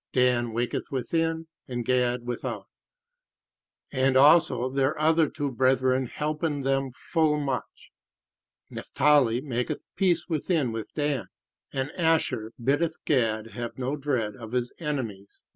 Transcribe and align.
Dan 0.13 0.51
waketh 0.51 0.85
within, 0.89 1.45
and 1.67 1.85
Gad 1.85 2.25
without; 2.25 2.65
and 3.91 4.17
also 4.17 4.67
their 4.67 4.99
other 4.99 5.29
two 5.29 5.51
brethren 5.51 6.07
helpen 6.07 6.63
them 6.63 6.89
full 6.91 7.39
much: 7.39 7.91
Naphtali 8.71 9.41
maketh 9.41 9.83
peace 9.95 10.27
within 10.27 10.71
with 10.71 10.89
Dan, 10.95 11.27
and 11.71 11.91
Asher 11.91 12.51
biddeth 12.59 12.97
Gad 13.05 13.51
have 13.51 13.77
no 13.77 13.95
dread 13.95 14.35
of 14.35 14.53
his 14.53 14.73
enemies. 14.79 15.43